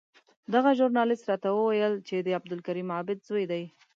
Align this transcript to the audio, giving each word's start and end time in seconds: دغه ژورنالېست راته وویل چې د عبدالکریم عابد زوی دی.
دغه 0.53 0.69
ژورنالېست 0.77 1.25
راته 1.29 1.49
وویل 1.53 1.93
چې 2.07 2.15
د 2.25 2.27
عبدالکریم 2.37 2.89
عابد 2.95 3.19
زوی 3.29 3.45
دی. 3.51 3.63